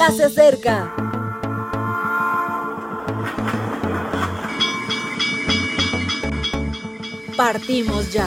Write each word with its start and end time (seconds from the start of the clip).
ya 0.00 0.10
se 0.12 0.24
acerca. 0.24 0.94
Partimos 7.36 8.10
ya. 8.10 8.26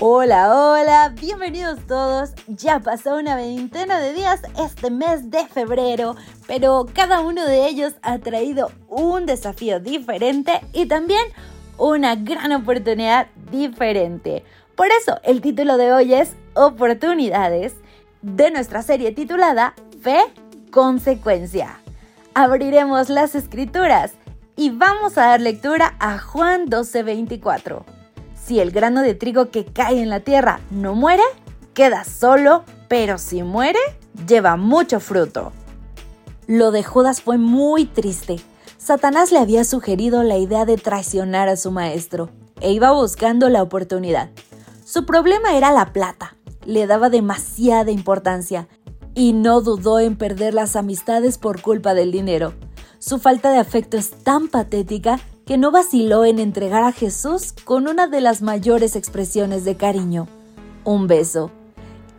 Hola, 0.00 0.52
hola, 0.52 1.14
bienvenidos 1.20 1.78
todos. 1.86 2.30
Ya 2.48 2.80
pasó 2.80 3.14
una 3.18 3.36
veintena 3.36 4.00
de 4.00 4.14
días 4.14 4.40
este 4.58 4.90
mes 4.90 5.30
de 5.30 5.46
febrero, 5.46 6.16
pero 6.48 6.86
cada 6.92 7.20
uno 7.20 7.44
de 7.46 7.68
ellos 7.68 7.94
ha 8.02 8.18
traído 8.18 8.72
un 8.88 9.26
desafío 9.26 9.78
diferente 9.78 10.60
y 10.72 10.86
también 10.86 11.22
una 11.78 12.14
gran 12.14 12.52
oportunidad 12.52 13.26
diferente. 13.50 14.44
Por 14.74 14.88
eso 14.88 15.20
el 15.22 15.40
título 15.40 15.76
de 15.76 15.92
hoy 15.92 16.14
es 16.14 16.32
Oportunidades 16.54 17.74
de 18.22 18.50
nuestra 18.50 18.82
serie 18.82 19.12
titulada 19.12 19.74
Fe, 20.02 20.18
Consecuencia. 20.70 21.78
Abriremos 22.34 23.08
las 23.08 23.34
escrituras 23.34 24.12
y 24.56 24.70
vamos 24.70 25.16
a 25.18 25.26
dar 25.26 25.40
lectura 25.40 25.94
a 26.00 26.18
Juan 26.18 26.66
12:24. 26.66 27.84
Si 28.34 28.58
el 28.60 28.72
grano 28.72 29.02
de 29.02 29.14
trigo 29.14 29.50
que 29.50 29.64
cae 29.64 30.02
en 30.02 30.10
la 30.10 30.20
tierra 30.20 30.60
no 30.70 30.94
muere, 30.94 31.22
queda 31.72 32.04
solo, 32.04 32.64
pero 32.88 33.18
si 33.18 33.42
muere, 33.42 33.78
lleva 34.26 34.56
mucho 34.56 35.00
fruto. 35.00 35.52
Lo 36.46 36.72
de 36.72 36.82
Judas 36.82 37.22
fue 37.22 37.38
muy 37.38 37.84
triste. 37.84 38.40
Satanás 38.76 39.32
le 39.32 39.38
había 39.38 39.64
sugerido 39.64 40.22
la 40.22 40.36
idea 40.36 40.64
de 40.64 40.76
traicionar 40.76 41.48
a 41.48 41.56
su 41.56 41.70
maestro 41.70 42.28
e 42.60 42.72
iba 42.72 42.92
buscando 42.92 43.48
la 43.48 43.62
oportunidad. 43.62 44.30
Su 44.84 45.06
problema 45.06 45.56
era 45.56 45.72
la 45.72 45.92
plata. 45.92 46.36
Le 46.64 46.86
daba 46.86 47.10
demasiada 47.10 47.90
importancia 47.90 48.68
y 49.14 49.32
no 49.32 49.60
dudó 49.60 50.00
en 50.00 50.16
perder 50.16 50.54
las 50.54 50.76
amistades 50.76 51.38
por 51.38 51.60
culpa 51.62 51.94
del 51.94 52.12
dinero. 52.12 52.54
Su 52.98 53.18
falta 53.18 53.50
de 53.50 53.58
afecto 53.58 53.96
es 53.96 54.10
tan 54.10 54.48
patética 54.48 55.20
que 55.46 55.58
no 55.58 55.70
vaciló 55.70 56.24
en 56.24 56.38
entregar 56.38 56.84
a 56.84 56.92
Jesús 56.92 57.52
con 57.64 57.86
una 57.86 58.06
de 58.06 58.20
las 58.20 58.40
mayores 58.40 58.96
expresiones 58.96 59.64
de 59.64 59.76
cariño, 59.76 60.26
un 60.84 61.06
beso. 61.06 61.50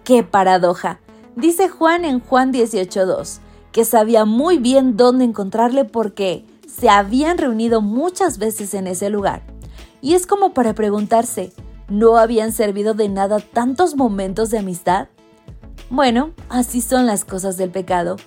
¡Qué 0.04 0.24
paradoja! 0.24 1.00
Dice 1.36 1.68
Juan 1.68 2.06
en 2.06 2.20
Juan 2.20 2.54
18.2, 2.54 3.40
que 3.72 3.84
sabía 3.84 4.26
muy 4.26 4.58
bien 4.58 4.96
dónde 4.96 5.26
encontrarle 5.26 5.86
porque 5.86 6.46
se 6.68 6.90
habían 6.90 7.38
reunido 7.38 7.82
muchas 7.82 8.38
veces 8.38 8.74
en 8.74 8.88
ese 8.88 9.10
lugar. 9.10 9.42
Y 10.06 10.14
es 10.14 10.28
como 10.28 10.54
para 10.54 10.76
preguntarse, 10.76 11.52
¿no 11.90 12.18
habían 12.18 12.52
servido 12.52 12.94
de 12.94 13.10
nada 13.10 13.40
tantos 13.40 13.96
momentos 13.96 14.52
de 14.52 14.60
amistad? 14.60 15.08
Bueno, 15.90 16.30
así 16.48 16.82
son 16.82 17.08
las 17.08 17.26
cosas 17.26 17.58
del 17.58 17.72
pecado. 17.72 18.18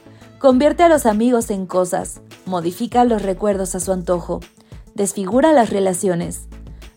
Convierte 0.41 0.83
a 0.83 0.89
los 0.89 1.07
amigos 1.07 1.53
en 1.53 1.67
cosas, 1.67 2.21
modifica 2.47 3.05
los 3.05 3.23
recuerdos 3.23 3.77
a 3.77 3.81
su 3.81 3.93
antojo, 3.93 4.41
desfigura 4.97 5.53
las 5.53 5.71
relaciones. 5.71 6.49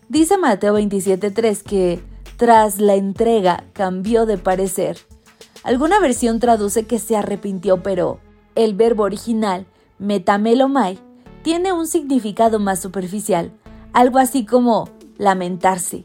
Dice 0.08 0.36
Mateo 0.36 0.76
27.3 0.76 1.62
que 1.62 2.02
tras 2.36 2.80
la 2.80 2.96
entrega 2.96 3.62
cambió 3.74 4.26
de 4.26 4.36
parecer. 4.36 4.98
Alguna 5.62 6.00
versión 6.00 6.40
traduce 6.40 6.86
que 6.86 6.98
se 6.98 7.16
arrepintió, 7.16 7.84
pero 7.84 8.18
el 8.56 8.74
verbo 8.74 9.04
original, 9.04 9.64
metamelomai, 10.00 10.98
tiene 11.44 11.72
un 11.72 11.86
significado 11.86 12.58
más 12.58 12.80
superficial, 12.80 13.52
algo 13.92 14.18
así 14.18 14.44
como 14.44 14.88
lamentarse. 15.18 16.04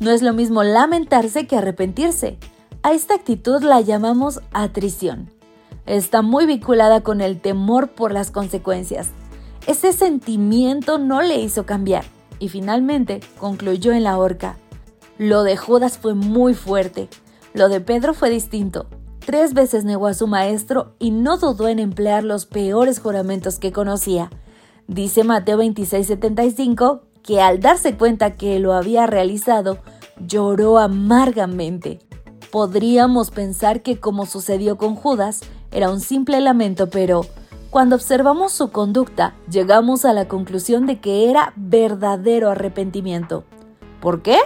No 0.00 0.10
es 0.10 0.22
lo 0.22 0.32
mismo 0.32 0.62
lamentarse 0.62 1.46
que 1.46 1.56
arrepentirse. 1.56 2.38
A 2.82 2.92
esta 2.92 3.14
actitud 3.14 3.62
la 3.62 3.80
llamamos 3.80 4.40
atrición. 4.52 5.30
Está 5.86 6.22
muy 6.22 6.46
vinculada 6.46 7.00
con 7.02 7.20
el 7.20 7.40
temor 7.40 7.88
por 7.88 8.12
las 8.12 8.30
consecuencias, 8.30 9.10
ese 9.68 9.92
sentimiento 9.92 10.96
no 10.96 11.20
le 11.20 11.40
hizo 11.40 11.66
cambiar 11.66 12.06
y 12.38 12.48
finalmente 12.48 13.20
concluyó 13.38 13.92
en 13.92 14.02
la 14.02 14.16
horca. 14.16 14.56
Lo 15.18 15.42
de 15.42 15.58
Judas 15.58 15.98
fue 15.98 16.14
muy 16.14 16.54
fuerte. 16.54 17.10
Lo 17.52 17.68
de 17.68 17.82
Pedro 17.82 18.14
fue 18.14 18.30
distinto. 18.30 18.86
Tres 19.18 19.52
veces 19.52 19.84
negó 19.84 20.06
a 20.06 20.14
su 20.14 20.26
maestro 20.26 20.94
y 20.98 21.10
no 21.10 21.36
dudó 21.36 21.68
en 21.68 21.80
emplear 21.80 22.24
los 22.24 22.46
peores 22.46 22.98
juramentos 22.98 23.58
que 23.58 23.70
conocía. 23.70 24.30
Dice 24.86 25.22
Mateo 25.22 25.58
26:75 25.58 27.02
que 27.22 27.40
al 27.40 27.60
darse 27.60 27.96
cuenta 27.96 28.36
que 28.36 28.58
lo 28.58 28.72
había 28.72 29.06
realizado, 29.06 29.78
lloró 30.26 30.78
amargamente. 30.78 32.00
Podríamos 32.50 33.30
pensar 33.30 33.82
que 33.82 34.00
como 34.00 34.26
sucedió 34.26 34.78
con 34.78 34.94
Judas, 34.94 35.40
era 35.70 35.90
un 35.90 36.00
simple 36.00 36.40
lamento, 36.40 36.88
pero 36.88 37.26
cuando 37.70 37.96
observamos 37.96 38.52
su 38.52 38.70
conducta, 38.70 39.34
llegamos 39.50 40.06
a 40.06 40.14
la 40.14 40.26
conclusión 40.26 40.86
de 40.86 41.00
que 41.00 41.28
era 41.28 41.52
verdadero 41.56 42.50
arrepentimiento. 42.50 43.44
¿Por 44.00 44.22
qué? 44.22 44.38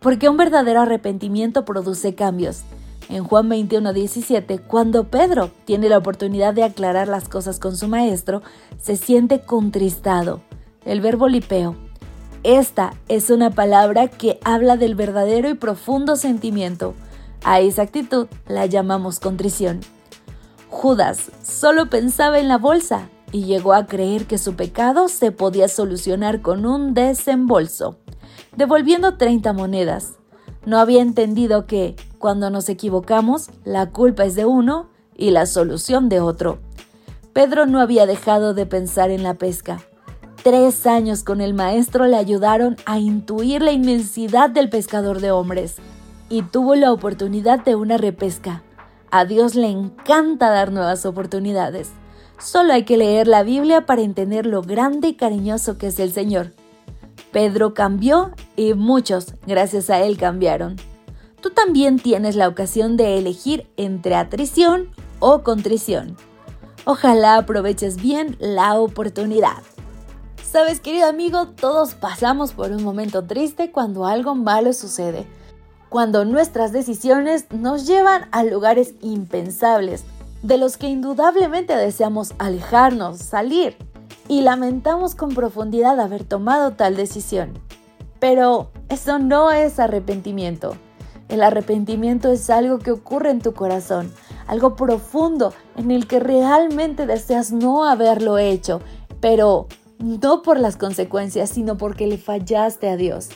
Porque 0.00 0.28
un 0.28 0.36
verdadero 0.36 0.82
arrepentimiento 0.82 1.64
produce 1.64 2.14
cambios. 2.14 2.64
En 3.08 3.24
Juan 3.24 3.48
21:17, 3.48 4.60
cuando 4.60 5.04
Pedro 5.04 5.50
tiene 5.64 5.88
la 5.88 5.96
oportunidad 5.96 6.52
de 6.52 6.64
aclarar 6.64 7.08
las 7.08 7.26
cosas 7.28 7.58
con 7.58 7.74
su 7.74 7.88
maestro, 7.88 8.42
se 8.78 8.96
siente 8.96 9.40
contristado. 9.40 10.42
El 10.84 11.00
verbo 11.00 11.26
lipeo. 11.26 11.87
Esta 12.44 12.94
es 13.08 13.30
una 13.30 13.50
palabra 13.50 14.06
que 14.06 14.38
habla 14.44 14.76
del 14.76 14.94
verdadero 14.94 15.48
y 15.48 15.54
profundo 15.54 16.14
sentimiento. 16.16 16.94
A 17.42 17.60
esa 17.60 17.82
actitud 17.82 18.28
la 18.46 18.66
llamamos 18.66 19.18
contrición. 19.18 19.80
Judas 20.68 21.30
solo 21.42 21.90
pensaba 21.90 22.38
en 22.38 22.48
la 22.48 22.58
bolsa 22.58 23.08
y 23.32 23.44
llegó 23.44 23.72
a 23.72 23.86
creer 23.86 24.26
que 24.26 24.38
su 24.38 24.54
pecado 24.54 25.08
se 25.08 25.32
podía 25.32 25.68
solucionar 25.68 26.40
con 26.40 26.64
un 26.64 26.94
desembolso, 26.94 27.96
devolviendo 28.56 29.16
30 29.16 29.52
monedas. 29.52 30.14
No 30.64 30.78
había 30.78 31.02
entendido 31.02 31.66
que, 31.66 31.96
cuando 32.18 32.50
nos 32.50 32.68
equivocamos, 32.68 33.50
la 33.64 33.90
culpa 33.90 34.24
es 34.24 34.36
de 34.36 34.44
uno 34.44 34.88
y 35.16 35.30
la 35.30 35.46
solución 35.46 36.08
de 36.08 36.20
otro. 36.20 36.60
Pedro 37.32 37.66
no 37.66 37.80
había 37.80 38.06
dejado 38.06 38.54
de 38.54 38.66
pensar 38.66 39.10
en 39.10 39.22
la 39.22 39.34
pesca. 39.34 39.80
Tres 40.44 40.86
años 40.86 41.24
con 41.24 41.40
el 41.40 41.52
maestro 41.52 42.06
le 42.06 42.16
ayudaron 42.16 42.76
a 42.86 42.98
intuir 42.98 43.60
la 43.60 43.72
inmensidad 43.72 44.48
del 44.48 44.68
pescador 44.68 45.20
de 45.20 45.32
hombres 45.32 45.76
y 46.30 46.42
tuvo 46.42 46.76
la 46.76 46.92
oportunidad 46.92 47.64
de 47.64 47.74
una 47.74 47.96
repesca. 47.96 48.62
A 49.10 49.24
Dios 49.24 49.56
le 49.56 49.68
encanta 49.68 50.48
dar 50.48 50.70
nuevas 50.70 51.04
oportunidades. 51.06 51.90
Solo 52.38 52.72
hay 52.72 52.84
que 52.84 52.96
leer 52.96 53.26
la 53.26 53.42
Biblia 53.42 53.84
para 53.84 54.02
entender 54.02 54.46
lo 54.46 54.62
grande 54.62 55.08
y 55.08 55.14
cariñoso 55.14 55.76
que 55.76 55.88
es 55.88 55.98
el 55.98 56.12
Señor. 56.12 56.52
Pedro 57.32 57.74
cambió 57.74 58.30
y 58.54 58.74
muchos, 58.74 59.34
gracias 59.46 59.90
a 59.90 60.00
él, 60.00 60.16
cambiaron. 60.16 60.76
Tú 61.40 61.50
también 61.50 61.98
tienes 61.98 62.36
la 62.36 62.48
ocasión 62.48 62.96
de 62.96 63.18
elegir 63.18 63.66
entre 63.76 64.14
atrición 64.14 64.90
o 65.18 65.42
contrición. 65.42 66.16
Ojalá 66.84 67.38
aproveches 67.38 68.00
bien 68.00 68.36
la 68.38 68.78
oportunidad. 68.78 69.62
Sabes, 70.50 70.80
querido 70.80 71.06
amigo, 71.06 71.48
todos 71.48 71.94
pasamos 71.94 72.52
por 72.52 72.70
un 72.70 72.82
momento 72.82 73.24
triste 73.24 73.70
cuando 73.70 74.06
algo 74.06 74.34
malo 74.34 74.72
sucede 74.72 75.26
cuando 75.88 76.24
nuestras 76.24 76.72
decisiones 76.72 77.46
nos 77.50 77.86
llevan 77.86 78.28
a 78.30 78.44
lugares 78.44 78.94
impensables, 79.00 80.04
de 80.42 80.58
los 80.58 80.76
que 80.76 80.88
indudablemente 80.88 81.74
deseamos 81.76 82.34
alejarnos, 82.38 83.18
salir, 83.18 83.76
y 84.28 84.42
lamentamos 84.42 85.14
con 85.14 85.30
profundidad 85.30 85.98
haber 85.98 86.24
tomado 86.24 86.72
tal 86.72 86.96
decisión. 86.96 87.54
Pero 88.20 88.70
eso 88.90 89.18
no 89.18 89.50
es 89.50 89.78
arrepentimiento. 89.78 90.76
El 91.28 91.42
arrepentimiento 91.42 92.30
es 92.30 92.50
algo 92.50 92.78
que 92.78 92.90
ocurre 92.90 93.30
en 93.30 93.40
tu 93.40 93.54
corazón, 93.54 94.12
algo 94.46 94.76
profundo 94.76 95.54
en 95.76 95.90
el 95.90 96.06
que 96.06 96.20
realmente 96.20 97.06
deseas 97.06 97.52
no 97.52 97.84
haberlo 97.84 98.36
hecho, 98.36 98.80
pero 99.20 99.66
no 99.98 100.42
por 100.42 100.58
las 100.58 100.76
consecuencias, 100.76 101.50
sino 101.50 101.76
porque 101.76 102.06
le 102.06 102.18
fallaste 102.18 102.88
a 102.88 102.96
Dios. 102.96 103.28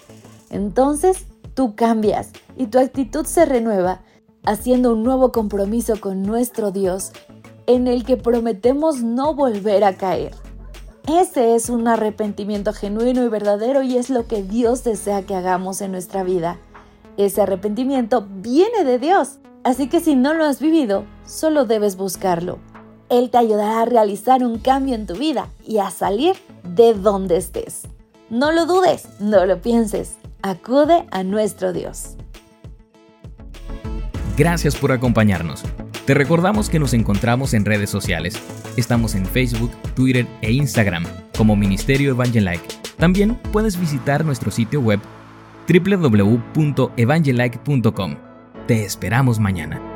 Entonces 0.50 1.26
tú 1.54 1.74
cambias 1.74 2.30
y 2.56 2.66
tu 2.66 2.78
actitud 2.78 3.26
se 3.26 3.44
renueva, 3.44 4.02
haciendo 4.44 4.92
un 4.92 5.02
nuevo 5.02 5.32
compromiso 5.32 6.00
con 6.00 6.22
nuestro 6.22 6.70
Dios 6.70 7.12
en 7.66 7.86
el 7.86 8.04
que 8.04 8.16
prometemos 8.16 9.02
no 9.02 9.34
volver 9.34 9.84
a 9.84 9.96
caer. 9.96 10.34
Ese 11.08 11.56
es 11.56 11.68
un 11.68 11.88
arrepentimiento 11.88 12.72
genuino 12.72 13.24
y 13.24 13.28
verdadero 13.28 13.82
y 13.82 13.96
es 13.96 14.08
lo 14.08 14.26
que 14.26 14.42
Dios 14.42 14.84
desea 14.84 15.22
que 15.22 15.34
hagamos 15.34 15.80
en 15.80 15.92
nuestra 15.92 16.22
vida. 16.22 16.58
Ese 17.16 17.42
arrepentimiento 17.42 18.26
viene 18.28 18.84
de 18.84 18.98
Dios, 18.98 19.38
así 19.64 19.88
que 19.88 20.00
si 20.00 20.14
no 20.14 20.32
lo 20.32 20.44
has 20.44 20.60
vivido, 20.60 21.04
solo 21.26 21.64
debes 21.64 21.96
buscarlo. 21.96 22.58
Él 23.08 23.30
te 23.30 23.38
ayudará 23.38 23.82
a 23.82 23.84
realizar 23.84 24.44
un 24.44 24.58
cambio 24.58 24.94
en 24.94 25.06
tu 25.06 25.14
vida 25.14 25.48
y 25.64 25.78
a 25.78 25.90
salir 25.90 26.36
de 26.74 26.94
donde 26.94 27.36
estés. 27.36 27.82
No 28.30 28.52
lo 28.52 28.66
dudes, 28.66 29.08
no 29.20 29.44
lo 29.44 29.60
pienses. 29.60 30.16
acude 30.42 31.04
a 31.10 31.22
nuestro 31.22 31.72
Dios. 31.72 32.16
Gracias 34.36 34.76
por 34.76 34.92
acompañarnos. 34.92 35.62
Te 36.06 36.14
recordamos 36.14 36.68
que 36.68 36.80
nos 36.80 36.94
encontramos 36.94 37.54
en 37.54 37.64
redes 37.64 37.90
sociales. 37.90 38.34
Estamos 38.76 39.14
en 39.14 39.24
Facebook, 39.24 39.70
Twitter 39.94 40.26
e 40.40 40.50
Instagram 40.52 41.04
como 41.36 41.54
Ministerio 41.54 42.10
Evangelike. 42.10 42.66
También 42.96 43.38
puedes 43.52 43.78
visitar 43.78 44.24
nuestro 44.24 44.50
sitio 44.50 44.80
web 44.80 44.98
www.evangelike.com. 45.68 48.16
Te 48.66 48.84
esperamos 48.84 49.38
mañana. 49.38 49.91